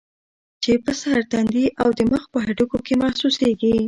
چې 0.63 0.71
پۀ 0.83 0.91
سر، 1.01 1.17
تندي 1.31 1.65
او 1.81 1.89
د 1.97 1.99
مخ 2.11 2.23
پۀ 2.31 2.37
هډوکو 2.45 2.77
کې 2.85 2.93
محسوسيږي 3.01 3.73